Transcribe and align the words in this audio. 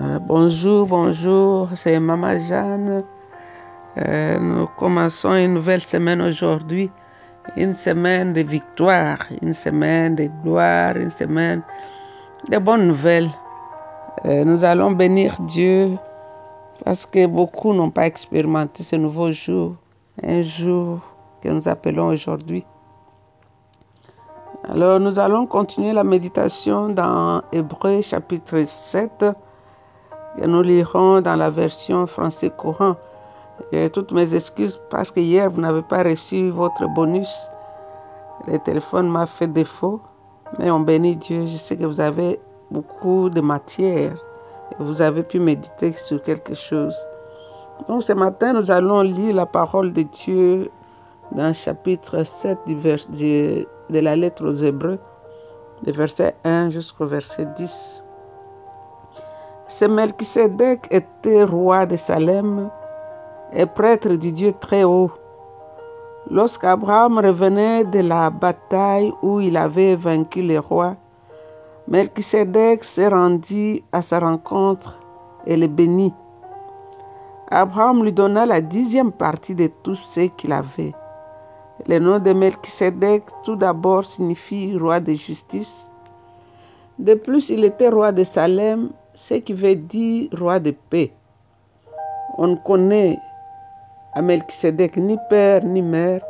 Euh, 0.00 0.20
bonjour, 0.20 0.86
bonjour, 0.86 1.70
c'est 1.74 1.98
Maman 1.98 2.38
Jeanne. 2.38 3.02
Euh, 3.96 4.38
nous 4.38 4.68
commençons 4.76 5.34
une 5.34 5.54
nouvelle 5.54 5.80
semaine 5.80 6.22
aujourd'hui, 6.22 6.88
une 7.56 7.74
semaine 7.74 8.32
de 8.32 8.42
victoire, 8.42 9.18
une 9.42 9.52
semaine 9.52 10.14
de 10.14 10.30
gloire, 10.44 10.96
une 10.96 11.10
semaine 11.10 11.62
de 12.48 12.58
bonnes 12.58 12.86
nouvelles. 12.86 13.28
Euh, 14.24 14.44
nous 14.44 14.62
allons 14.62 14.92
bénir 14.92 15.36
Dieu 15.40 15.98
parce 16.84 17.04
que 17.04 17.26
beaucoup 17.26 17.72
n'ont 17.72 17.90
pas 17.90 18.06
expérimenté 18.06 18.84
ce 18.84 18.94
nouveau 18.94 19.32
jour, 19.32 19.74
un 20.22 20.44
jour 20.44 21.00
que 21.42 21.48
nous 21.48 21.66
appelons 21.66 22.06
aujourd'hui. 22.06 22.64
Alors 24.62 25.00
nous 25.00 25.18
allons 25.18 25.44
continuer 25.46 25.92
la 25.92 26.04
méditation 26.04 26.88
dans 26.88 27.42
Hébreu 27.50 28.00
chapitre 28.00 28.62
7 28.64 29.10
que 29.20 29.34
nous 30.46 30.62
lirons 30.62 31.20
dans 31.20 31.36
la 31.36 31.50
version 31.50 32.06
français 32.06 32.50
courant. 32.50 32.96
Toutes 33.92 34.12
mes 34.12 34.34
excuses 34.34 34.80
parce 34.88 35.10
que 35.10 35.20
hier 35.20 35.50
vous 35.50 35.60
n'avez 35.60 35.82
pas 35.82 36.02
reçu 36.02 36.50
votre 36.50 36.86
bonus. 36.94 37.50
Le 38.46 38.58
téléphone 38.58 39.08
m'a 39.08 39.26
fait 39.26 39.48
défaut, 39.48 40.00
mais 40.58 40.70
on 40.70 40.80
bénit 40.80 41.16
Dieu. 41.16 41.46
Je 41.46 41.56
sais 41.56 41.76
que 41.76 41.84
vous 41.84 42.00
avez 42.00 42.38
beaucoup 42.70 43.30
de 43.30 43.40
matière 43.40 44.12
et 44.72 44.82
vous 44.82 45.02
avez 45.02 45.22
pu 45.22 45.40
méditer 45.40 45.92
sur 45.92 46.22
quelque 46.22 46.54
chose. 46.54 46.96
Donc 47.86 48.02
ce 48.02 48.12
matin, 48.12 48.52
nous 48.52 48.70
allons 48.70 49.02
lire 49.02 49.34
la 49.34 49.46
parole 49.46 49.92
de 49.92 50.02
Dieu 50.02 50.70
dans 51.32 51.48
le 51.48 51.52
chapitre 51.52 52.22
7 52.22 52.58
du 52.66 52.74
de, 52.74 53.66
la 54.00 54.16
lettre 54.16 54.44
aux 54.46 54.54
Hébreux, 54.54 54.98
de 55.84 55.92
verset 55.92 56.34
1 56.44 56.70
jusqu'au 56.70 57.06
verset 57.06 57.46
10. 57.56 58.04
Ce 59.70 59.84
Melchisedec 59.84 60.88
était 60.90 61.44
roi 61.44 61.84
de 61.84 61.98
Salem 61.98 62.70
et 63.52 63.66
prêtre 63.66 64.14
du 64.14 64.32
Dieu 64.32 64.52
très 64.58 64.82
haut. 64.82 65.10
Lorsqu'Abraham 66.30 67.18
revenait 67.18 67.84
de 67.84 68.00
la 68.00 68.30
bataille 68.30 69.12
où 69.20 69.40
il 69.40 69.58
avait 69.58 69.94
vaincu 69.94 70.40
les 70.40 70.58
rois, 70.58 70.96
Melchisedec 71.86 72.82
se 72.82 73.02
rendit 73.02 73.84
à 73.92 74.00
sa 74.00 74.20
rencontre 74.20 74.98
et 75.46 75.58
le 75.58 75.66
bénit. 75.66 76.14
Abraham 77.50 78.02
lui 78.04 78.12
donna 78.12 78.46
la 78.46 78.62
dixième 78.62 79.12
partie 79.12 79.54
de 79.54 79.66
tout 79.82 79.94
ce 79.94 80.20
qu'il 80.20 80.52
avait. 80.52 80.94
Le 81.86 81.98
nom 81.98 82.18
de 82.18 82.32
Melchisedec, 82.32 83.24
tout 83.44 83.56
d'abord, 83.56 84.06
signifie 84.06 84.78
roi 84.78 84.98
de 84.98 85.12
justice. 85.12 85.90
De 86.98 87.12
plus, 87.14 87.50
il 87.50 87.64
était 87.64 87.90
roi 87.90 88.12
de 88.12 88.24
Salem, 88.24 88.88
ce 89.18 89.34
qui 89.34 89.52
veut 89.52 89.74
dire 89.74 90.28
roi 90.38 90.60
de 90.60 90.70
paix. 90.70 91.12
On 92.36 92.46
ne 92.46 92.54
connaît 92.54 93.18
à 94.14 94.22
Melchisedec 94.22 94.96
ni 94.96 95.18
père 95.28 95.64
ni 95.64 95.82
mère, 95.82 96.20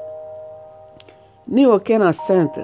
ni 1.49 1.67
aucun 1.67 2.01
enceinte. 2.09 2.59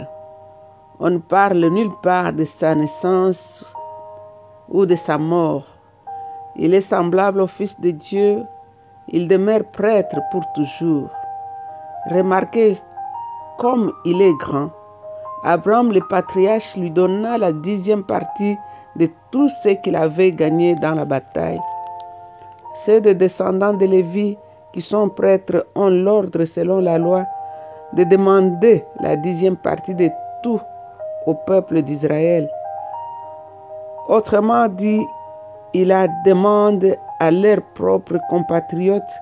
On 0.98 1.11
ne 1.11 1.19
parle 1.19 1.67
nulle 1.67 1.92
part 2.02 2.33
de 2.33 2.47
sa 2.47 2.75
naissance 2.75 3.67
ou 4.70 4.86
de 4.86 4.97
sa 4.97 5.19
mort. 5.19 5.67
Il 6.56 6.72
est 6.72 6.80
semblable 6.80 7.42
au 7.42 7.47
Fils 7.47 7.78
de 7.78 7.91
Dieu. 7.91 8.45
Il 9.08 9.28
demeure 9.28 9.64
prêtre 9.72 10.17
pour 10.33 10.42
toujours. 10.55 11.11
Remarquez 12.11 12.78
comme 13.58 13.92
il 14.06 14.22
est 14.22 14.36
grand. 14.39 14.70
Abraham 15.42 15.92
le 15.92 16.00
patriarche 16.00 16.77
lui 16.77 16.91
donna 16.91 17.36
la 17.36 17.52
dixième 17.52 18.05
partie 18.05 18.56
de 18.97 19.09
tout 19.31 19.48
ce 19.48 19.70
qu'il 19.70 19.97
avait 19.97 20.33
gagné 20.33 20.75
dans 20.77 20.95
la 20.95 21.05
bataille. 21.05 21.61
Ceux 22.75 23.01
des 23.01 23.14
descendants 23.14 23.75
de 23.75 23.86
Lévi 23.86 24.36
qui 24.73 24.81
sont 24.81 25.09
prêtres 25.09 25.67
ont 25.75 25.91
l'ordre 25.91 26.45
selon 26.45 26.81
la 26.81 26.98
loi 26.98 27.25
de 27.95 28.05
demander 28.05 28.85
la 29.01 29.17
dixième 29.17 29.57
partie 29.57 29.95
de 29.95 30.11
tout 30.42 30.61
au 31.27 31.35
peuple 31.35 31.83
d'Israël. 31.83 32.48
Autrement 34.08 34.69
dit, 34.69 35.01
il 35.73 35.89
la 35.89 36.08
demande 36.24 36.96
à 37.20 37.30
leurs 37.30 37.63
propres 37.74 38.19
compatriotes 38.29 39.20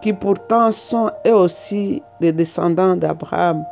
qui 0.00 0.12
pourtant 0.12 0.72
sont 0.72 1.10
eux 1.26 1.34
aussi 1.34 2.02
des 2.20 2.32
descendants 2.32 2.96
d'Abraham. 2.96 3.64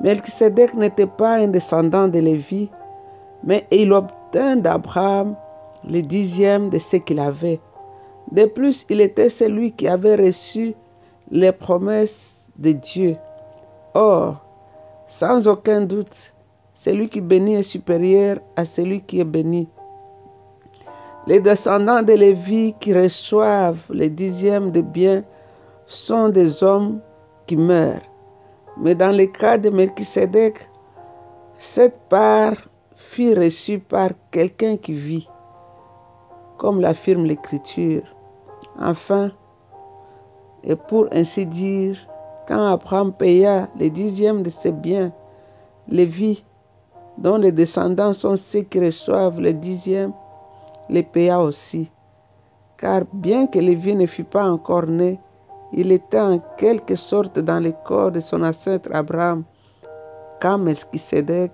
Melchisedec 0.00 0.74
n'était 0.74 1.06
pas 1.06 1.36
un 1.36 1.48
descendant 1.48 2.08
de 2.08 2.18
Lévi, 2.18 2.70
mais 3.46 3.66
il 3.70 3.92
obtint 3.92 4.56
d'Abraham 4.56 5.36
le 5.88 6.02
dixième 6.02 6.68
de 6.68 6.78
ce 6.78 6.96
qu'il 6.96 7.20
avait. 7.20 7.60
De 8.32 8.44
plus, 8.44 8.84
il 8.90 9.00
était 9.00 9.28
celui 9.28 9.72
qui 9.72 9.86
avait 9.86 10.16
reçu 10.16 10.74
les 11.30 11.52
promesses 11.52 12.48
de 12.58 12.72
Dieu. 12.72 13.16
Or, 13.94 14.44
sans 15.06 15.46
aucun 15.46 15.82
doute, 15.82 16.34
celui 16.74 17.08
qui 17.08 17.20
bénit 17.20 17.54
est 17.54 17.62
supérieur 17.62 18.38
à 18.56 18.64
celui 18.64 19.00
qui 19.00 19.20
est 19.20 19.24
béni. 19.24 19.68
Les 21.28 21.40
descendants 21.40 22.02
de 22.02 22.12
Lévi 22.12 22.74
qui 22.80 22.92
reçoivent 22.92 23.86
les 23.90 24.10
dixièmes 24.10 24.70
de 24.72 24.80
biens 24.80 25.24
sont 25.86 26.28
des 26.28 26.62
hommes 26.62 27.00
qui 27.46 27.56
meurent. 27.56 28.02
Mais 28.78 28.94
dans 28.94 29.16
le 29.16 29.26
cas 29.26 29.56
de 29.56 29.70
Melchisedec, 29.70 30.68
cette 31.58 31.98
part 32.08 32.56
fut 32.96 33.34
reçue 33.34 33.78
par 33.78 34.10
quelqu'un 34.30 34.76
qui 34.76 34.92
vit, 34.92 35.28
comme 36.56 36.80
l'affirme 36.80 37.26
l'Écriture. 37.26 38.02
Enfin, 38.80 39.30
et 40.64 40.74
pour 40.74 41.06
ainsi 41.12 41.46
dire, 41.46 41.96
quand 42.48 42.66
Abraham 42.66 43.12
paya 43.12 43.68
les 43.76 43.90
dixièmes 43.90 44.42
de 44.42 44.50
ses 44.50 44.72
biens, 44.72 45.12
Lévi, 45.88 46.44
dont 47.18 47.36
les 47.36 47.52
descendants 47.52 48.12
sont 48.12 48.34
ceux 48.34 48.62
qui 48.62 48.80
reçoivent 48.80 49.40
les 49.40 49.52
dixièmes, 49.52 50.12
les 50.88 51.02
paya 51.02 51.40
aussi. 51.40 51.90
Car 52.78 53.02
bien 53.12 53.46
que 53.46 53.58
Lévi 53.58 53.94
ne 53.94 54.06
fût 54.06 54.24
pas 54.24 54.50
encore 54.50 54.86
né, 54.86 55.20
il 55.72 55.92
était 55.92 56.20
en 56.20 56.38
quelque 56.56 56.96
sorte 56.96 57.38
dans 57.38 57.60
le 57.62 57.72
corps 57.84 58.10
de 58.10 58.20
son 58.20 58.42
ancêtre 58.42 58.90
Abraham 58.92 59.44
quand 60.40 60.58
Melchisedec 60.58 61.52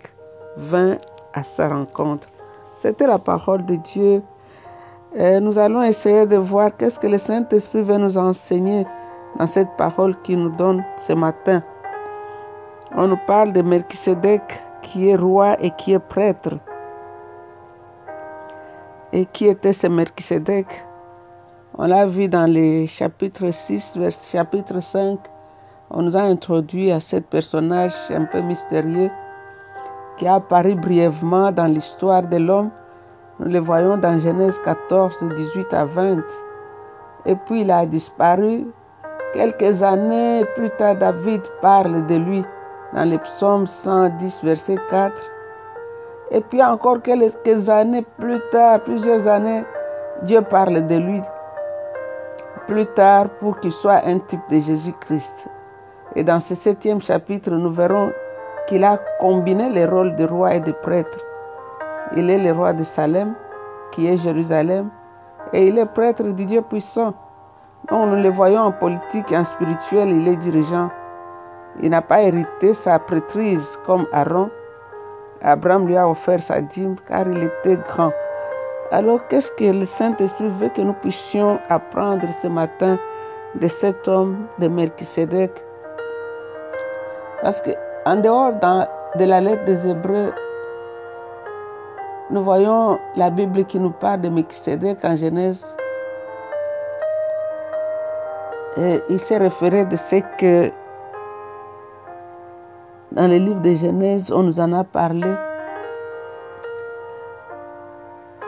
vint 0.56 0.98
à 1.34 1.42
sa 1.42 1.68
rencontre. 1.68 2.28
C'était 2.76 3.06
la 3.06 3.18
parole 3.18 3.64
de 3.64 3.76
Dieu. 3.76 4.22
Et 5.14 5.40
nous 5.40 5.58
allons 5.58 5.82
essayer 5.82 6.26
de 6.26 6.36
voir 6.36 6.76
qu'est-ce 6.76 6.98
que 6.98 7.06
le 7.06 7.18
Saint-Esprit 7.18 7.82
veut 7.82 7.98
nous 7.98 8.16
enseigner 8.16 8.86
dans 9.38 9.46
cette 9.46 9.76
parole 9.76 10.20
qu'il 10.22 10.42
nous 10.42 10.56
donne 10.56 10.84
ce 10.96 11.12
matin. 11.12 11.62
On 12.96 13.06
nous 13.08 13.18
parle 13.26 13.52
de 13.52 13.62
Melchisedec 13.62 14.42
qui 14.82 15.10
est 15.10 15.16
roi 15.16 15.56
et 15.60 15.70
qui 15.70 15.92
est 15.92 15.98
prêtre. 15.98 16.58
Et 19.12 19.26
qui 19.26 19.46
était 19.46 19.72
ce 19.72 19.86
Melchisedec? 19.86 20.66
On 21.78 21.86
l'a 21.86 22.06
vu 22.06 22.28
dans 22.28 22.50
les 22.50 22.86
chapitres 22.86 23.50
6, 23.50 23.96
vers 23.96 24.12
chapitre 24.12 24.80
5. 24.80 25.18
On 25.90 26.02
nous 26.02 26.16
a 26.16 26.22
introduit 26.22 26.90
à 26.90 27.00
ce 27.00 27.16
personnage 27.16 27.94
un 28.10 28.24
peu 28.24 28.40
mystérieux 28.40 29.10
qui 30.16 30.26
a 30.26 30.34
apparu 30.34 30.74
brièvement 30.74 31.50
dans 31.52 31.66
l'histoire 31.66 32.22
de 32.22 32.36
l'homme. 32.36 32.70
Nous 33.38 33.50
le 33.50 33.58
voyons 33.58 33.96
dans 33.96 34.18
Genèse 34.18 34.58
14, 34.60 35.24
18 35.34 35.74
à 35.74 35.84
20. 35.84 36.22
Et 37.26 37.36
puis 37.36 37.62
il 37.62 37.70
a 37.70 37.86
disparu. 37.86 38.66
Quelques 39.32 39.82
années 39.82 40.44
plus 40.54 40.70
tard, 40.70 40.96
David 40.96 41.42
parle 41.60 42.04
de 42.06 42.16
lui 42.16 42.44
dans 42.94 43.08
le 43.08 43.16
psaume 43.18 43.66
110, 43.66 44.44
verset 44.44 44.76
4. 44.90 45.30
Et 46.30 46.40
puis 46.40 46.62
encore 46.62 47.00
quelques 47.02 47.68
années 47.68 48.04
plus 48.18 48.40
tard, 48.50 48.82
plusieurs 48.82 49.26
années, 49.26 49.64
Dieu 50.22 50.40
parle 50.42 50.86
de 50.86 50.96
lui 50.96 51.22
plus 52.66 52.86
tard 52.86 53.28
pour 53.40 53.58
qu'il 53.60 53.72
soit 53.72 54.04
un 54.06 54.18
type 54.18 54.40
de 54.50 54.60
Jésus-Christ. 54.60 55.48
Et 56.14 56.22
dans 56.22 56.40
ce 56.40 56.54
septième 56.54 57.00
chapitre, 57.00 57.50
nous 57.50 57.70
verrons 57.70 58.12
qu'il 58.66 58.84
a 58.84 58.98
combiné 59.20 59.70
les 59.70 59.86
rôles 59.86 60.14
de 60.16 60.24
roi 60.24 60.54
et 60.54 60.60
de 60.60 60.72
prêtre. 60.72 61.18
Il 62.16 62.30
est 62.30 62.38
le 62.38 62.52
roi 62.52 62.72
de 62.72 62.84
Salem, 62.84 63.34
qui 63.90 64.08
est 64.08 64.16
Jérusalem, 64.16 64.90
et 65.52 65.66
il 65.66 65.78
est 65.78 65.86
prêtre 65.86 66.24
du 66.24 66.46
Dieu 66.46 66.62
puissant. 66.62 67.14
Nous 67.90 68.22
le 68.22 68.28
voyons 68.28 68.60
en 68.60 68.72
politique 68.72 69.32
et 69.32 69.36
en 69.36 69.44
spirituel, 69.44 70.08
il 70.08 70.28
est 70.28 70.36
dirigeant. 70.36 70.90
Il 71.80 71.90
n'a 71.90 72.02
pas 72.02 72.22
hérité 72.22 72.74
sa 72.74 72.98
prêtrise 72.98 73.78
comme 73.84 74.06
Aaron, 74.12 74.50
Abraham 75.44 75.88
lui 75.88 75.96
a 75.96 76.08
offert 76.08 76.40
sa 76.40 76.60
dîme 76.60 76.94
car 77.08 77.26
il 77.26 77.42
était 77.42 77.76
grand. 77.76 78.12
Alors 78.92 79.26
qu'est-ce 79.26 79.50
que 79.52 79.64
le 79.64 79.84
Saint-Esprit 79.84 80.48
veut 80.48 80.68
que 80.68 80.82
nous 80.82 80.92
puissions 80.92 81.58
apprendre 81.68 82.26
ce 82.40 82.46
matin 82.46 82.96
de 83.56 83.66
cet 83.66 84.06
homme 84.06 84.46
de 84.60 84.68
Melchisedec? 84.68 85.50
Parce 87.42 87.60
que 87.60 87.70
en 88.04 88.16
dehors 88.16 88.52
de 89.18 89.24
la 89.24 89.40
lettre 89.40 89.64
des 89.64 89.86
Hébreux, 89.86 90.32
nous 92.30 92.42
voyons 92.42 92.98
la 93.16 93.30
Bible 93.30 93.64
qui 93.64 93.78
nous 93.78 93.90
parle 93.90 94.22
de 94.22 94.28
Melchisedec 94.28 95.04
en 95.04 95.16
Genèse. 95.16 95.76
Il 98.76 99.20
s'est 99.20 99.38
référé 99.38 99.84
de 99.84 99.96
ce 99.96 100.16
que 100.38 100.70
dans 103.12 103.28
le 103.28 103.36
livre 103.36 103.60
de 103.60 103.74
Genèse, 103.74 104.32
on 104.32 104.42
nous 104.42 104.58
en 104.58 104.72
a 104.72 104.82
parlé. 104.82 105.28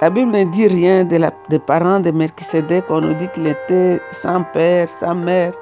La 0.01 0.11
Bible 0.11 0.33
ne 0.33 0.45
dit 0.45 0.67
rien 0.67 1.05
des 1.05 1.59
parents 1.59 2.01
de 2.01 2.11
Melchisedec. 2.11 2.85
On 2.89 3.03
nous 3.03 3.15
dit 3.15 3.29
qu'il 3.29 3.47
était 3.47 4.01
sans 4.13 4.43
père, 4.53 4.89
sans 4.89 5.15
mère, 5.15 5.53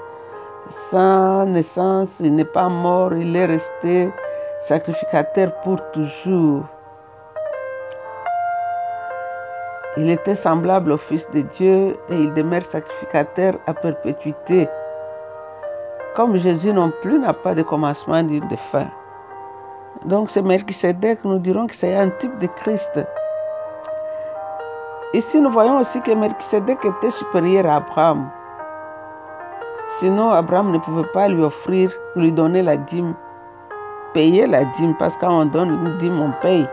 sans 0.73 1.47
naissance. 1.47 2.21
Il 2.21 2.35
n'est 2.35 2.45
pas 2.45 2.69
mort. 2.69 3.15
Il 3.15 3.37
est 3.37 3.47
resté 3.47 4.11
sacrificateur 4.61 5.53
pour 5.61 5.79
toujours. 5.93 6.65
Il 9.97 10.09
était 10.09 10.35
semblable 10.35 10.93
au 10.93 10.97
Fils 10.97 11.29
de 11.33 11.43
Dieu 11.43 11.97
et 12.09 12.17
il 12.17 12.33
demeure 12.33 12.63
sacrificateur 12.63 13.55
à 13.67 13.75
perpétuité. 13.75 14.67
Comme 16.15 16.37
Jésus 16.37 16.73
non 16.73 16.91
plus 17.03 17.19
n'a 17.19 17.35
pas 17.35 17.55
de 17.55 17.63
commencement 17.63 18.23
ni 18.23 18.41
de 18.41 18.57
fin. 18.57 18.87
Donc 20.07 20.31
c'est 20.31 20.43
Melchisedec, 20.43 21.25
nous 21.25 21.39
dirons 21.39 21.67
que 21.67 21.75
c'est 21.75 21.95
un 21.95 22.09
type 22.09 22.39
de 22.39 22.47
Christ. 22.47 23.01
Ici, 25.13 25.43
nous 25.43 25.51
voyons 25.51 25.79
aussi 25.79 26.01
que 26.01 26.13
Melchisedec 26.13 26.83
était 26.85 27.11
supérieur 27.11 27.67
à 27.67 27.77
Abraham. 27.77 28.31
Sinon, 29.99 30.31
Abraham 30.31 30.73
ne 30.73 30.79
pouvait 30.79 31.09
pas 31.13 31.29
lui 31.29 31.43
offrir, 31.43 31.93
lui 32.17 32.33
donner 32.33 32.63
la 32.63 32.77
dîme, 32.77 33.15
payer 34.15 34.47
la 34.47 34.65
dîme, 34.65 34.95
parce 34.99 35.17
que 35.17 35.21
quand 35.21 35.43
on 35.43 35.45
donne 35.47 35.71
une 35.71 35.99
dîme, 35.99 36.21
on 36.21 36.33
paye. 36.41 36.67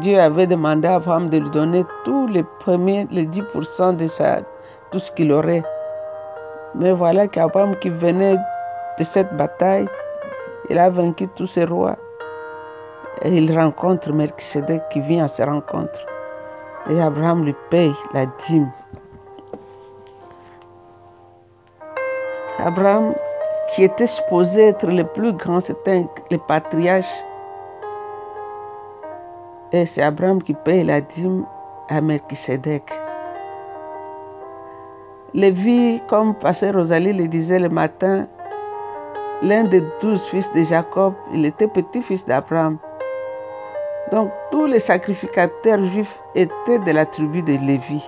Dieu 0.00 0.18
avait 0.18 0.46
demandé 0.46 0.88
à 0.88 0.94
Abraham 0.94 1.28
de 1.28 1.36
lui 1.36 1.50
donner 1.50 1.84
tous 2.04 2.26
les 2.28 2.42
premiers, 2.42 3.06
les 3.10 3.26
10% 3.26 3.96
de 3.96 4.08
sa, 4.08 4.40
tout 4.90 4.98
ce 4.98 5.12
qu'il 5.12 5.30
aurait. 5.30 5.62
Mais 6.74 6.92
voilà 6.92 7.28
qu'Abraham 7.28 7.76
qui 7.76 7.90
venait 7.90 8.38
de 8.98 9.04
cette 9.04 9.36
bataille, 9.36 9.86
il 10.70 10.78
a 10.78 10.88
vaincu 10.88 11.28
tous 11.28 11.46
ses 11.46 11.66
rois. 11.66 11.96
Et 13.20 13.36
il 13.36 13.56
rencontre 13.56 14.10
Melchisedec 14.10 14.88
qui 14.88 15.00
vient 15.00 15.24
à 15.24 15.28
sa 15.28 15.44
rencontre. 15.44 16.00
Et 16.88 17.00
Abraham 17.00 17.44
lui 17.44 17.54
paye 17.68 17.92
la 18.14 18.24
dîme. 18.24 18.70
Abraham, 22.58 23.14
qui 23.68 23.84
était 23.84 24.06
supposé 24.06 24.68
être 24.68 24.86
le 24.86 25.04
plus 25.04 25.32
grand, 25.32 25.60
c'était 25.60 26.06
le 26.30 26.38
patriarche. 26.38 27.24
Et 29.72 29.86
c'est 29.86 30.02
Abraham 30.02 30.42
qui 30.42 30.52
paye 30.52 30.84
la 30.84 31.00
dîme 31.00 31.46
à 31.88 32.00
Melchisedec. 32.00 32.92
Lévi, 35.34 36.02
comme 36.08 36.34
Pasteur 36.34 36.74
Rosalie 36.74 37.14
le 37.14 37.26
disait 37.26 37.58
le 37.58 37.70
matin, 37.70 38.28
l'un 39.40 39.64
des 39.64 39.82
douze 40.02 40.22
fils 40.24 40.52
de 40.52 40.62
Jacob, 40.62 41.14
il 41.32 41.46
était 41.46 41.68
petit-fils 41.68 42.26
d'Abraham. 42.26 42.76
Donc 44.10 44.30
tous 44.50 44.66
les 44.66 44.78
sacrificateurs 44.78 45.82
juifs 45.84 46.22
étaient 46.34 46.78
de 46.78 46.90
la 46.90 47.06
tribu 47.06 47.40
de 47.40 47.52
Lévi, 47.66 48.04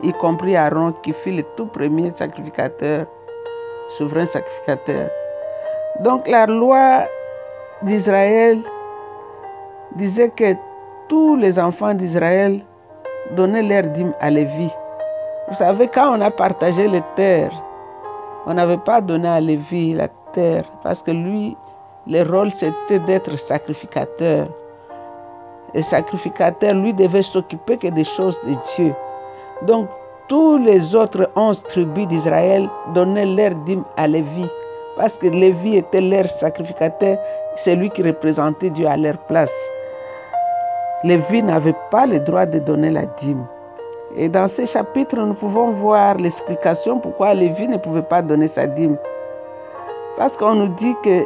y 0.00 0.12
compris 0.12 0.54
Aaron 0.54 0.92
qui 0.92 1.12
fut 1.12 1.32
le 1.32 1.42
tout 1.56 1.66
premier 1.66 2.12
sacrificateur, 2.12 3.06
souverain 3.88 4.26
sacrificateur. 4.26 5.08
Donc 6.00 6.28
la 6.28 6.46
loi 6.46 7.04
d'Israël 7.82 8.58
disait 9.96 10.30
que 10.30 10.54
tous 11.08 11.36
les 11.36 11.58
enfants 11.58 11.94
d'Israël 11.94 12.60
donnaient 13.32 13.62
leur 13.62 13.90
dîme 13.92 14.14
à 14.20 14.30
Lévi. 14.30 14.70
Vous 15.48 15.54
savez, 15.54 15.88
quand 15.88 16.16
on 16.16 16.20
a 16.20 16.30
partagé 16.30 16.88
les 16.88 17.02
terres, 17.16 17.52
on 18.46 18.54
n'avait 18.54 18.78
pas 18.78 19.00
donné 19.00 19.28
à 19.28 19.40
Lévi 19.40 19.94
la 19.94 20.08
terre 20.32 20.64
parce 20.82 21.02
que 21.02 21.10
lui, 21.10 21.56
le 22.06 22.22
rôle 22.22 22.50
c'était 22.50 22.98
d'être 23.00 23.36
sacrificateur. 23.36 24.48
Le 25.74 25.82
sacrificateur, 25.82 26.74
lui, 26.74 26.94
devait 26.94 27.22
s'occuper 27.22 27.76
que 27.76 27.88
des 27.88 28.04
choses 28.04 28.40
de 28.42 28.54
Dieu. 28.74 28.94
Donc, 29.62 29.88
tous 30.28 30.58
les 30.58 30.94
autres 30.94 31.30
onze 31.36 31.62
tribus 31.64 32.06
d'Israël 32.06 32.68
donnaient 32.94 33.26
leur 33.26 33.54
dîme 33.64 33.84
à 33.96 34.06
Lévi 34.06 34.46
parce 34.98 35.16
que 35.16 35.28
Lévi 35.28 35.76
était 35.76 36.00
leur 36.00 36.28
sacrificateur, 36.28 37.18
c'est 37.56 37.76
lui 37.76 37.88
qui 37.88 38.02
représentait 38.02 38.70
Dieu 38.70 38.88
à 38.88 38.96
leur 38.96 39.16
place. 39.26 39.54
Lévi 41.04 41.40
n'avait 41.42 41.76
pas 41.92 42.04
le 42.04 42.18
droit 42.18 42.46
de 42.46 42.58
donner 42.58 42.90
la 42.90 43.06
dîme. 43.06 43.46
Et 44.16 44.28
dans 44.28 44.48
ce 44.48 44.66
chapitre, 44.66 45.16
nous 45.16 45.34
pouvons 45.34 45.70
voir 45.70 46.16
l'explication 46.16 46.98
pourquoi 46.98 47.34
Lévi 47.34 47.68
ne 47.68 47.76
pouvait 47.76 48.02
pas 48.02 48.22
donner 48.22 48.48
sa 48.48 48.66
dîme. 48.66 48.96
Parce 50.16 50.36
qu'on 50.36 50.54
nous 50.54 50.74
dit 50.74 50.96
que 51.04 51.24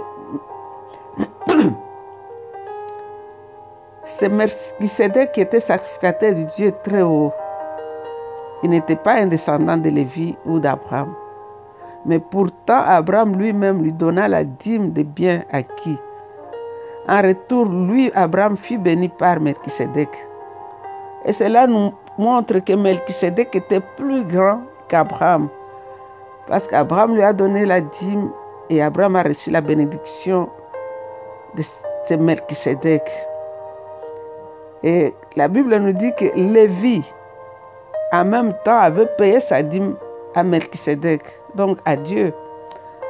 c'est 4.04 4.28
Melchisedec 4.28 5.32
qui 5.32 5.40
était 5.40 5.60
sacrificateur 5.60 6.34
du 6.34 6.44
Dieu 6.44 6.74
très 6.84 7.00
haut. 7.00 7.32
Il 8.62 8.70
n'était 8.70 8.96
pas 8.96 9.14
un 9.14 9.26
descendant 9.26 9.76
de 9.76 9.90
Lévi 9.90 10.36
ou 10.46 10.60
d'Abraham. 10.60 11.14
Mais 12.06 12.18
pourtant, 12.18 12.82
Abraham 12.84 13.36
lui-même 13.36 13.82
lui 13.82 13.92
donna 13.92 14.28
la 14.28 14.44
dîme 14.44 14.90
des 14.90 15.04
biens 15.04 15.42
acquis. 15.50 15.98
En 17.08 17.22
retour, 17.22 17.66
lui, 17.66 18.10
Abraham 18.14 18.56
fut 18.56 18.78
béni 18.78 19.08
par 19.08 19.40
Melchisedec. 19.40 20.08
Et 21.24 21.32
cela 21.32 21.66
nous 21.66 21.92
montre 22.18 22.58
que 22.60 22.72
Melchisedec 22.72 23.54
était 23.54 23.80
plus 23.96 24.24
grand 24.26 24.60
qu'Abraham. 24.88 25.48
Parce 26.46 26.66
qu'Abraham 26.66 27.14
lui 27.14 27.22
a 27.22 27.32
donné 27.32 27.64
la 27.64 27.80
dîme 27.80 28.30
et 28.70 28.82
Abraham 28.82 29.16
a 29.16 29.22
reçu 29.22 29.50
la 29.50 29.60
bénédiction 29.60 30.48
de 31.56 31.62
ce 31.62 32.14
Melchisedec. 32.14 33.02
Et 34.84 35.14
la 35.36 35.48
Bible 35.48 35.76
nous 35.76 35.92
dit 35.92 36.12
que 36.16 36.26
Lévi, 36.34 37.04
en 38.12 38.24
même 38.24 38.52
temps, 38.64 38.78
avait 38.78 39.06
payé 39.18 39.40
sa 39.40 39.62
dîme 39.62 39.96
à 40.34 40.42
Melchisedec, 40.42 41.22
donc 41.54 41.78
à 41.86 41.96
Dieu. 41.96 42.32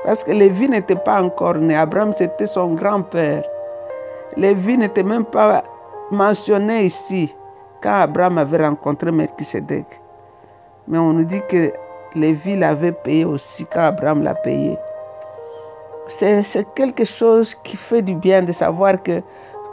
Parce 0.05 0.25
que 0.25 0.31
Lévi 0.33 0.69
n'était 0.69 0.97
pas 0.97 1.23
encore 1.23 1.57
né. 1.57 1.77
Abraham, 1.77 2.13
c'était 2.13 2.47
son 2.47 2.75
grand-père. 2.75 3.43
Lévi 4.37 4.79
n'était 4.79 5.03
même 5.03 5.25
pas 5.25 5.63
mentionné 6.11 6.85
ici 6.85 7.35
quand 7.83 8.01
Abraham 8.01 8.39
avait 8.39 8.65
rencontré 8.65 9.11
Melchisedec. 9.13 9.87
Mais 10.89 10.99
on 10.99 11.13
nous 11.13 11.25
dit 11.25 11.43
que 11.49 11.73
Lévi 12.15 12.57
l'avait 12.57 12.93
payé 12.93 13.25
aussi 13.25 13.67
quand 13.67 13.83
Abraham 13.83 14.23
l'a 14.23 14.35
payé. 14.35 14.77
C'est 16.09 16.67
quelque 16.75 17.05
chose 17.05 17.55
qui 17.55 17.77
fait 17.77 18.03
du 18.03 18.15
bien 18.15 18.43
de 18.43 18.53
savoir 18.53 19.03
que 19.03 19.23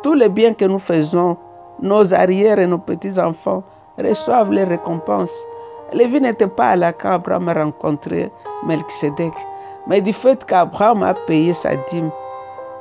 tous 0.03 0.13
les 0.13 0.29
biens 0.29 0.53
que 0.53 0.65
nous 0.65 0.79
faisons, 0.79 1.37
nos 1.81 2.13
arrières 2.13 2.59
et 2.59 2.67
nos 2.67 2.77
petits-enfants 2.77 3.63
reçoivent 4.01 4.51
les 4.51 4.63
récompenses. 4.63 5.45
Lévi 5.93 6.21
n'était 6.21 6.47
pas 6.47 6.75
là 6.75 6.93
quand 6.93 7.13
Abraham 7.13 7.49
a 7.49 7.53
rencontré 7.53 8.31
Melchisedec. 8.65 9.33
Mais 9.87 10.01
du 10.01 10.13
fait 10.13 10.45
qu'Abraham 10.45 11.03
a 11.03 11.13
payé 11.13 11.53
sa 11.53 11.75
dîme, 11.75 12.11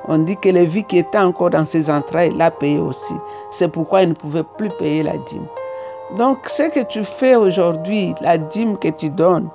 on 0.08 0.18
dit 0.18 0.36
que 0.36 0.48
Lévi 0.48 0.84
qui 0.84 0.98
était 0.98 1.18
encore 1.18 1.50
dans 1.50 1.64
ses 1.64 1.90
entrailles 1.90 2.34
l'a 2.34 2.50
payé 2.50 2.78
aussi. 2.78 3.14
C'est 3.50 3.68
pourquoi 3.68 4.02
il 4.02 4.10
ne 4.10 4.14
pouvait 4.14 4.44
plus 4.56 4.70
payer 4.78 5.02
la 5.02 5.16
dîme. 5.16 5.46
Donc 6.16 6.38
ce 6.48 6.62
que 6.64 6.80
tu 6.84 7.04
fais 7.04 7.36
aujourd'hui, 7.36 8.14
la 8.22 8.38
dîme 8.38 8.78
que 8.78 8.88
tu 8.88 9.10
donnes, 9.10 9.48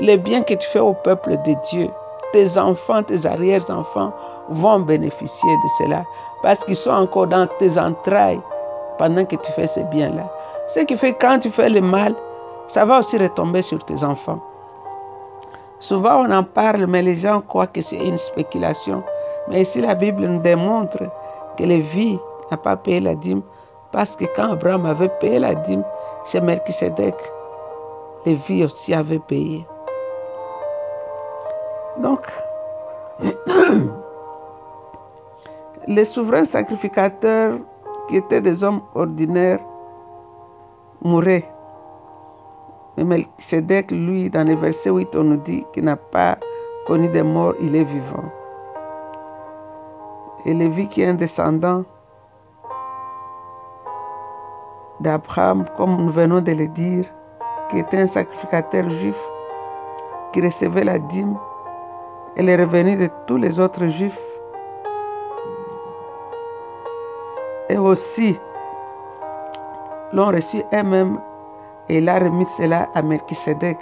les 0.00 0.16
biens 0.16 0.42
que 0.42 0.54
tu 0.54 0.68
fais 0.68 0.78
au 0.78 0.92
peuple 0.92 1.36
de 1.44 1.54
Dieu, 1.70 1.88
tes 2.32 2.58
enfants, 2.58 3.02
tes 3.02 3.24
arrière-enfants 3.24 4.12
vont 4.50 4.80
bénéficier 4.80 5.50
de 5.50 5.68
cela 5.78 6.04
parce 6.42 6.64
qu'ils 6.64 6.76
sont 6.76 6.90
encore 6.90 7.26
dans 7.26 7.48
tes 7.58 7.78
entrailles 7.78 8.40
pendant 8.98 9.24
que 9.24 9.36
tu 9.36 9.52
fais 9.52 9.66
ces 9.66 9.84
biens-là. 9.84 10.30
Ce 10.68 10.80
qui 10.80 10.96
fait 10.96 11.14
que 11.14 11.18
quand 11.20 11.38
tu 11.38 11.50
fais 11.50 11.70
le 11.70 11.80
mal, 11.80 12.14
ça 12.68 12.84
va 12.84 12.98
aussi 12.98 13.16
retomber 13.16 13.62
sur 13.62 13.82
tes 13.84 14.04
enfants. 14.04 14.40
Souvent 15.80 16.26
on 16.26 16.30
en 16.30 16.44
parle, 16.44 16.86
mais 16.86 17.00
les 17.00 17.14
gens 17.14 17.40
croient 17.40 17.66
que 17.66 17.80
c'est 17.80 17.96
une 17.96 18.18
spéculation. 18.18 19.02
Mais 19.48 19.62
ici 19.62 19.80
la 19.80 19.94
Bible 19.94 20.26
nous 20.26 20.40
démontre 20.40 20.98
que 21.56 21.62
Lévi 21.64 22.18
n'a 22.50 22.58
pas 22.58 22.76
payé 22.76 23.00
la 23.00 23.14
dîme 23.14 23.42
parce 23.92 24.14
que 24.14 24.26
quand 24.36 24.52
Abraham 24.52 24.84
avait 24.84 25.08
payé 25.08 25.38
la 25.38 25.54
dîme 25.54 25.84
chez 26.26 26.40
Melchisedec, 26.42 27.14
Lévi 28.26 28.64
aussi 28.64 28.92
avait 28.92 29.20
payé. 29.20 29.66
Donc, 31.96 32.26
les 35.86 36.04
souverains 36.04 36.44
sacrificateurs 36.44 37.58
qui 38.08 38.16
étaient 38.18 38.42
des 38.42 38.62
hommes 38.62 38.82
ordinaires 38.94 39.60
mouraient. 41.02 41.48
Mais 42.96 43.04
Melchizedek, 43.04 43.90
lui, 43.90 44.28
dans 44.30 44.46
le 44.46 44.54
verset 44.54 44.90
8, 44.90 45.14
on 45.16 45.24
nous 45.24 45.36
dit 45.36 45.64
qu'il 45.72 45.84
n'a 45.84 45.96
pas 45.96 46.36
connu 46.86 47.08
de 47.08 47.22
mort, 47.22 47.54
il 47.60 47.76
est 47.76 47.84
vivant. 47.84 48.24
Et 50.44 50.54
Lévi, 50.54 50.88
qui 50.88 51.02
est 51.02 51.06
un 51.06 51.14
descendant 51.14 51.84
d'Abraham, 55.00 55.64
comme 55.76 55.96
nous 55.96 56.10
venons 56.10 56.40
de 56.40 56.52
le 56.52 56.66
dire, 56.68 57.04
qui 57.68 57.78
était 57.78 57.98
un 57.98 58.06
sacrificateur 58.06 58.88
juif, 58.88 59.18
qui 60.32 60.40
recevait 60.40 60.84
la 60.84 60.98
dîme 60.98 61.36
et 62.36 62.42
les 62.42 62.56
revenus 62.56 62.98
de 62.98 63.08
tous 63.26 63.36
les 63.36 63.60
autres 63.60 63.86
juifs. 63.86 64.20
Et 67.68 67.76
aussi 67.76 68.38
l'ont 70.12 70.28
reçu 70.28 70.62
eux-mêmes 70.72 71.18
et 71.88 71.98
il 71.98 72.08
a 72.08 72.18
remis 72.18 72.46
cela 72.56 72.88
à 72.94 73.02
Melchisedec 73.02 73.78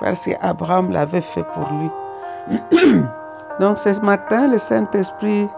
parce 0.00 0.20
qu'Abraham 0.24 0.90
l'avait 0.90 1.20
fait 1.20 1.44
pour 1.54 1.66
lui. 1.72 1.90
Donc 3.60 3.78
ce 3.78 4.00
matin, 4.00 4.48
le 4.48 4.58
Saint-Esprit 4.58 5.48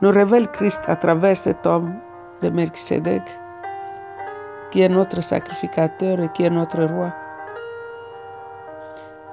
nous 0.00 0.10
révèle 0.10 0.48
Christ 0.50 0.82
à 0.86 0.96
travers 0.96 1.36
cet 1.36 1.66
homme 1.66 1.94
de 2.42 2.48
Melchisedec, 2.48 3.22
qui 4.70 4.82
est 4.82 4.88
notre 4.88 5.20
sacrificateur 5.20 6.20
et 6.20 6.28
qui 6.30 6.44
est 6.44 6.50
notre 6.50 6.82
roi, 6.84 7.12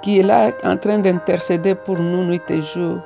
qui 0.01 0.19
est 0.19 0.23
là 0.23 0.51
en 0.63 0.77
train 0.77 0.99
d'intercéder 0.99 1.75
pour 1.75 1.97
nous 1.97 2.25
nuit 2.25 2.41
et 2.49 2.61
jour. 2.61 2.99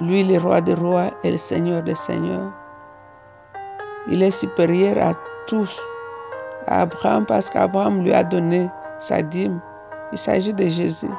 Lui, 0.00 0.24
le 0.24 0.38
roi 0.38 0.60
des 0.60 0.74
rois 0.74 1.10
et 1.24 1.30
le 1.30 1.38
Seigneur 1.38 1.82
des 1.82 1.94
seigneurs. 1.94 2.52
Il 4.08 4.22
est 4.22 4.30
supérieur 4.30 4.98
à 4.98 5.14
tous, 5.46 5.80
à 6.66 6.82
Abraham, 6.82 7.24
parce 7.24 7.48
qu'Abraham 7.48 8.04
lui 8.04 8.12
a 8.12 8.22
donné 8.22 8.68
sa 9.00 9.22
dîme. 9.22 9.58
Il 10.12 10.18
s'agit 10.18 10.52
de 10.52 10.68
Jésus. 10.68 11.10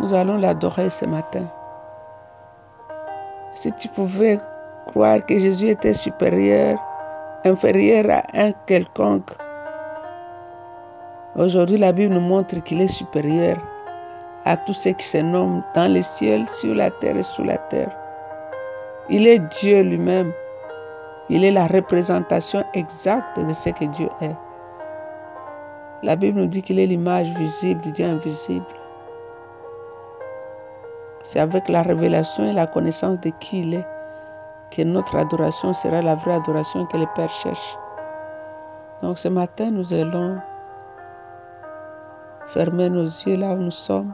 Nous 0.00 0.12
allons 0.12 0.38
l'adorer 0.38 0.90
ce 0.90 1.06
matin. 1.06 1.44
Si 3.54 3.70
tu 3.74 3.86
pouvais 3.88 4.40
croire 4.86 5.24
que 5.24 5.38
Jésus 5.38 5.68
était 5.68 5.94
supérieur, 5.94 6.78
inférieur 7.44 8.06
à 8.10 8.22
un 8.34 8.50
quelconque, 8.66 9.30
aujourd'hui 11.36 11.78
la 11.78 11.92
Bible 11.92 12.12
nous 12.12 12.20
montre 12.20 12.56
qu'il 12.64 12.80
est 12.80 12.88
supérieur 12.88 13.56
à 14.44 14.56
tous 14.56 14.72
ceux 14.72 14.92
qui 14.92 15.06
se 15.06 15.18
nomment 15.18 15.62
dans 15.74 15.90
les 15.90 16.02
ciels, 16.02 16.48
sur 16.48 16.74
la 16.74 16.90
terre 16.90 17.16
et 17.16 17.22
sous 17.22 17.44
la 17.44 17.58
terre. 17.58 17.90
Il 19.08 19.26
est 19.26 19.38
Dieu 19.60 19.82
lui-même. 19.82 20.32
Il 21.28 21.44
est 21.44 21.50
la 21.50 21.66
représentation 21.66 22.64
exacte 22.74 23.38
de 23.38 23.54
ce 23.54 23.70
que 23.70 23.84
Dieu 23.86 24.08
est. 24.20 24.36
La 26.02 26.16
Bible 26.16 26.40
nous 26.40 26.46
dit 26.46 26.62
qu'il 26.62 26.80
est 26.80 26.86
l'image 26.86 27.28
visible 27.28 27.80
du 27.80 27.92
Dieu 27.92 28.06
invisible. 28.06 28.66
C'est 31.22 31.38
avec 31.38 31.68
la 31.68 31.82
révélation 31.82 32.50
et 32.50 32.52
la 32.52 32.66
connaissance 32.66 33.20
de 33.20 33.30
qui 33.38 33.60
il 33.60 33.74
est 33.74 33.86
que 34.72 34.82
notre 34.82 35.16
adoration 35.16 35.72
sera 35.72 36.02
la 36.02 36.14
vraie 36.14 36.34
adoration 36.34 36.86
que 36.86 36.96
le 36.96 37.06
Père 37.14 37.30
cherche. 37.30 37.78
Donc 39.02 39.18
ce 39.18 39.28
matin, 39.28 39.70
nous 39.70 39.92
allons 39.92 40.38
fermer 42.48 42.88
nos 42.88 43.04
yeux 43.04 43.36
là 43.36 43.52
où 43.52 43.58
nous 43.58 43.70
sommes. 43.70 44.12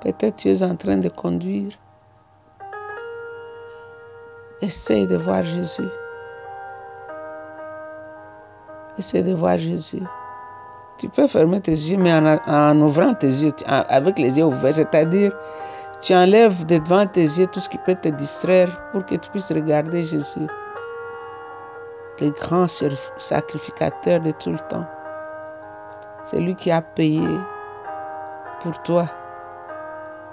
Peut-être 0.00 0.36
tu 0.36 0.48
es 0.48 0.62
en 0.62 0.76
train 0.76 0.96
de 0.96 1.08
conduire. 1.08 1.72
Essaye 4.60 5.06
de 5.06 5.16
voir 5.16 5.44
Jésus. 5.44 5.88
Essaye 8.98 9.22
de 9.22 9.34
voir 9.34 9.58
Jésus. 9.58 10.02
Tu 10.98 11.08
peux 11.10 11.26
fermer 11.26 11.60
tes 11.60 11.72
yeux, 11.72 11.98
mais 11.98 12.12
en, 12.14 12.80
ouvrant 12.80 13.12
tes 13.12 13.26
yeux, 13.26 13.52
avec 13.66 14.18
les 14.18 14.38
yeux 14.38 14.44
ouverts, 14.44 14.74
c'est-à-dire 14.74 15.32
tu 16.00 16.14
enlèves 16.14 16.64
de 16.66 16.78
devant 16.78 17.06
tes 17.06 17.24
yeux 17.24 17.46
tout 17.48 17.60
ce 17.60 17.68
qui 17.68 17.78
peut 17.78 17.94
te 17.94 18.08
distraire 18.08 18.80
pour 18.92 19.04
que 19.04 19.14
tu 19.14 19.28
puisses 19.30 19.52
regarder 19.52 20.04
Jésus, 20.04 20.46
le 22.20 22.30
grand 22.30 22.66
sacrificateur 23.18 24.20
de 24.20 24.30
tout 24.32 24.52
le 24.52 24.58
temps. 24.70 24.86
C'est 26.24 26.40
lui 26.40 26.54
qui 26.54 26.70
a 26.70 26.80
payé 26.80 27.26
pour 28.60 28.80
toi. 28.82 29.06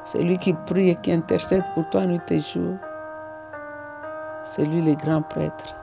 C'est 0.05 0.23
lui 0.23 0.37
qui 0.37 0.53
prie 0.53 0.89
et 0.89 0.95
qui 0.95 1.11
intercède 1.11 1.63
pour 1.73 1.89
toi 1.89 2.05
nuit 2.05 2.19
et 2.29 2.41
jour. 2.41 2.75
C'est 4.43 4.65
lui 4.65 4.81
le 4.81 4.95
grand 4.95 5.21
prêtre. 5.21 5.75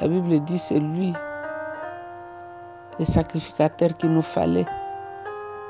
La 0.00 0.08
Bible 0.08 0.40
dit 0.44 0.58
c'est 0.58 0.78
lui 0.78 1.14
le 2.98 3.04
sacrificateur 3.04 3.90
qu'il 3.98 4.10
nous 4.10 4.22
fallait, 4.22 4.66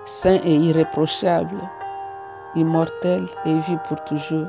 saint 0.04 0.38
et 0.44 0.54
irréprochable, 0.54 1.60
immortel 2.54 3.26
et 3.44 3.58
vit 3.58 3.78
pour 3.88 4.02
toujours. 4.04 4.46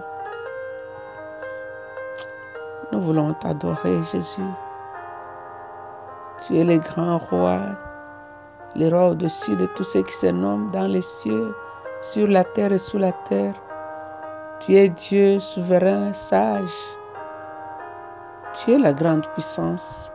Nous 2.91 3.01
voulons 3.01 3.33
t'adorer, 3.33 3.97
Jésus. 4.11 4.41
Tu 6.45 6.57
es 6.57 6.63
le 6.63 6.77
grand 6.77 7.17
roi, 7.17 7.59
le 8.75 8.89
roi 8.89 9.09
au-dessus 9.09 9.55
de 9.55 9.65
tous 9.65 9.83
ceux 9.83 10.03
qui 10.03 10.13
se 10.13 10.27
nomment 10.27 10.71
dans 10.71 10.87
les 10.87 11.01
cieux, 11.01 11.55
sur 12.01 12.27
la 12.27 12.43
terre 12.43 12.71
et 12.71 12.79
sous 12.79 12.97
la 12.97 13.11
terre. 13.27 13.55
Tu 14.59 14.75
es 14.75 14.89
Dieu 14.89 15.39
souverain, 15.39 16.13
sage. 16.13 16.69
Tu 18.53 18.73
es 18.73 18.79
la 18.79 18.93
grande 18.93 19.25
puissance. 19.33 20.11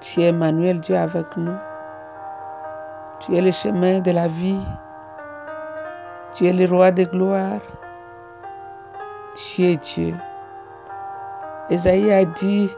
Tu 0.00 0.22
es 0.22 0.28
Emmanuel, 0.28 0.80
Dieu 0.80 0.96
avec 0.96 1.26
nous. 1.36 1.56
Tu 3.20 3.36
es 3.36 3.40
le 3.40 3.50
chemin 3.50 4.00
de 4.00 4.10
la 4.10 4.28
vie. 4.28 4.60
Tu 6.34 6.46
es 6.46 6.52
le 6.52 6.66
roi 6.66 6.90
de 6.90 7.04
gloire. 7.04 7.60
Tu 9.34 9.62
es 9.62 9.76
Dieu. 9.76 10.14
Esaïe 11.70 12.12
a 12.12 12.24
dit, 12.24 12.70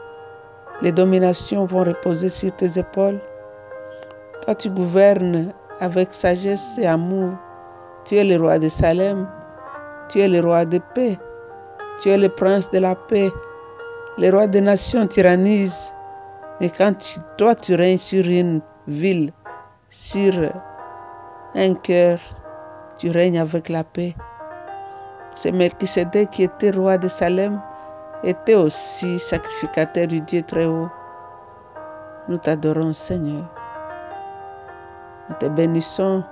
les 0.81 0.91
dominations 0.91 1.65
vont 1.65 1.83
reposer 1.83 2.29
sur 2.29 2.55
tes 2.55 2.79
épaules. 2.79 3.19
Toi, 4.43 4.55
tu 4.55 4.69
gouvernes 4.69 5.51
avec 5.79 6.13
sagesse 6.13 6.77
et 6.77 6.87
amour. 6.87 7.33
Tu 8.05 8.15
es 8.15 8.23
le 8.23 8.37
roi 8.37 8.59
de 8.59 8.69
Salem. 8.69 9.27
Tu 10.09 10.19
es 10.19 10.27
le 10.27 10.39
roi 10.41 10.65
de 10.65 10.79
paix. 10.95 11.17
Tu 12.01 12.09
es 12.09 12.17
le 12.17 12.29
prince 12.29 12.69
de 12.71 12.79
la 12.79 12.95
paix. 12.95 13.31
Le 14.17 14.29
roi 14.29 14.47
des 14.47 14.61
nations 14.61 15.07
tyrannise. 15.07 15.93
Et 16.59 16.69
quand 16.69 17.19
toi, 17.37 17.53
tu 17.53 17.75
règnes 17.75 17.99
sur 17.99 18.25
une 18.25 18.61
ville, 18.87 19.31
sur 19.89 20.33
un 21.53 21.73
cœur, 21.75 22.19
tu 22.97 23.11
règnes 23.11 23.39
avec 23.39 23.69
la 23.69 23.83
paix. 23.83 24.15
C'est 25.35 25.51
Melchisedec 25.51 26.31
qui 26.31 26.43
était 26.43 26.71
roi 26.71 26.97
de 26.97 27.07
Salem, 27.07 27.61
était 28.23 28.55
aussi 28.55 29.19
sacrificateur 29.19 30.07
du 30.07 30.21
Dieu 30.21 30.41
très 30.41 30.65
haut. 30.65 30.89
Nous 32.27 32.37
t'adorons, 32.39 32.93
Seigneur. 32.93 33.45
Nous 35.29 35.35
te 35.35 35.45
bénissons. 35.47 36.23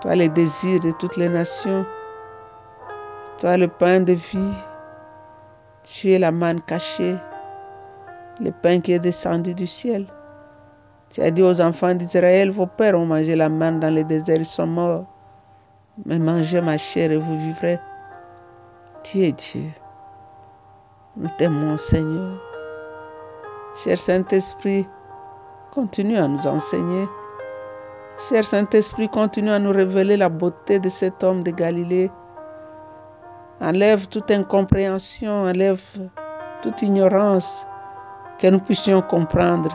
Toi, 0.00 0.16
le 0.16 0.28
désir 0.28 0.80
de 0.80 0.92
toutes 0.92 1.16
les 1.16 1.28
nations. 1.28 1.84
Toi, 3.38 3.56
le 3.56 3.68
pain 3.68 4.00
de 4.00 4.12
vie. 4.12 4.54
Tu 5.84 6.10
es 6.12 6.18
la 6.18 6.30
manne 6.30 6.60
cachée 6.62 7.16
le 8.40 8.50
pain 8.50 8.80
qui 8.80 8.92
est 8.92 8.98
descendu 8.98 9.54
du 9.54 9.66
ciel. 9.66 10.06
Tu 11.10 11.20
as 11.20 11.30
dit 11.30 11.42
aux 11.42 11.60
enfants 11.60 11.94
d'Israël, 11.94 12.50
vos 12.50 12.66
pères 12.66 12.98
ont 12.98 13.06
mangé 13.06 13.36
la 13.36 13.48
manne 13.48 13.80
dans 13.80 13.94
le 13.94 14.04
désert, 14.04 14.38
ils 14.38 14.44
sont 14.44 14.66
morts. 14.66 15.04
Mais 16.06 16.18
mangez 16.18 16.60
ma 16.60 16.78
chair 16.78 17.12
et 17.12 17.18
vous 17.18 17.36
vivrez. 17.36 17.78
Tu 19.02 19.18
es 19.20 19.32
Dieu. 19.32 19.70
Nous 21.16 21.28
t'aimons, 21.36 21.76
Seigneur. 21.76 22.40
Cher 23.84 23.98
Saint-Esprit, 23.98 24.88
continue 25.70 26.16
à 26.16 26.26
nous 26.26 26.46
enseigner. 26.46 27.06
Cher 28.18 28.44
Saint-Esprit, 28.44 29.08
continue 29.08 29.50
à 29.50 29.58
nous 29.58 29.72
révéler 29.72 30.16
la 30.16 30.28
beauté 30.28 30.78
de 30.78 30.88
cet 30.88 31.24
homme 31.24 31.42
de 31.42 31.50
Galilée. 31.50 32.10
Enlève 33.60 34.06
toute 34.08 34.30
incompréhension, 34.30 35.44
enlève 35.44 35.82
toute 36.62 36.82
ignorance 36.82 37.66
que 38.38 38.48
nous 38.48 38.60
puissions 38.60 39.02
comprendre 39.02 39.70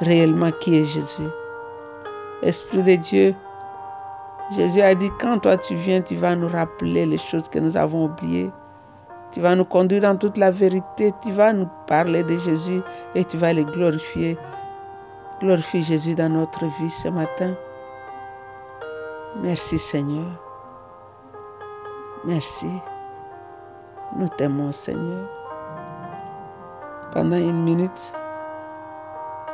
réellement 0.00 0.50
qui 0.60 0.78
est 0.78 0.84
Jésus. 0.84 1.28
Esprit 2.42 2.82
de 2.82 2.96
Dieu, 2.96 3.34
Jésus 4.56 4.80
a 4.80 4.94
dit, 4.94 5.10
quand 5.20 5.38
toi 5.38 5.56
tu 5.56 5.74
viens, 5.74 6.00
tu 6.00 6.16
vas 6.16 6.34
nous 6.34 6.48
rappeler 6.48 7.06
les 7.06 7.18
choses 7.18 7.48
que 7.48 7.58
nous 7.58 7.76
avons 7.76 8.06
oubliées. 8.06 8.50
Tu 9.32 9.40
vas 9.40 9.54
nous 9.54 9.64
conduire 9.64 10.02
dans 10.02 10.16
toute 10.16 10.36
la 10.36 10.50
vérité. 10.50 11.12
Tu 11.22 11.32
vas 11.32 11.52
nous 11.52 11.68
parler 11.86 12.22
de 12.22 12.36
Jésus 12.36 12.82
et 13.14 13.24
tu 13.24 13.38
vas 13.38 13.52
le 13.54 13.64
glorifier. 13.64 14.36
Glorifie 15.42 15.82
Jésus 15.82 16.14
dans 16.14 16.28
notre 16.28 16.66
vie 16.66 16.88
ce 16.88 17.08
matin. 17.08 17.54
Merci 19.42 19.76
Seigneur. 19.76 20.24
Merci. 22.24 22.70
Nous 24.16 24.28
t'aimons 24.28 24.70
Seigneur. 24.70 25.28
Pendant 27.10 27.38
une 27.38 27.64
minute, 27.64 28.12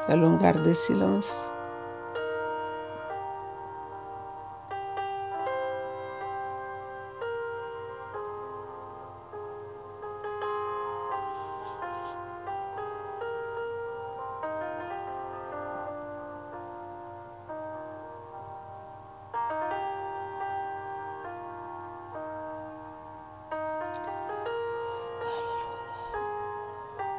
allons 0.08 0.36
garder 0.36 0.74
silence. 0.74 1.50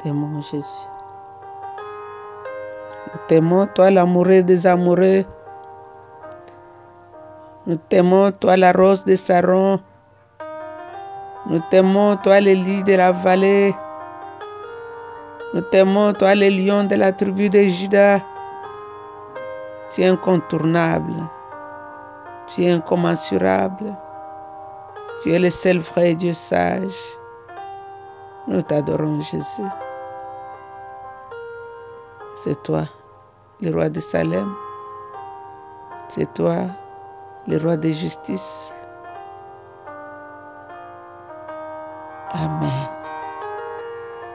T'aimons, 0.10 0.42
Jésus. 0.42 0.88
Nous 3.14 3.20
t'aimons, 3.28 3.68
toi 3.68 3.92
l'amoureux 3.92 4.42
des 4.42 4.66
amoureux. 4.66 5.24
Nous 7.68 7.76
t'aimons, 7.76 8.32
toi 8.32 8.58
la 8.58 8.72
rose 8.72 9.06
de 9.06 9.16
Saron. 9.16 9.80
Nous 11.48 11.62
t'aimons, 11.70 12.16
toi 12.18 12.42
le 12.42 12.54
lit 12.54 12.84
de 12.84 12.96
la 12.96 13.12
vallée. 13.12 13.76
Nous 15.54 15.62
t'aimons, 15.62 16.14
toi 16.14 16.34
le 16.34 16.50
lion 16.50 16.86
de 16.86 16.96
la 16.96 17.12
tribu 17.12 17.50
de 17.50 17.62
Judas. 17.64 18.20
Tu 19.92 20.02
es 20.02 20.08
incontournable. 20.08 21.14
Tu 22.48 22.64
es 22.64 22.72
incommensurable. 22.72 23.96
Tu 25.22 25.32
es 25.32 25.40
le 25.40 25.52
seul 25.52 25.78
vrai 25.78 26.16
Dieu 26.16 26.34
sage. 26.34 26.98
Nous 28.48 28.64
t'adorons, 28.64 29.22
Jésus. 29.22 29.70
C'est 32.42 32.64
toi, 32.64 32.86
le 33.60 33.70
roi 33.72 33.90
de 33.90 34.00
Salem. 34.00 34.56
C'est 36.08 36.34
toi, 36.34 36.68
le 37.50 37.58
roi 37.58 37.76
de 37.76 37.90
justice. 37.90 38.72
Amen. 42.32 42.79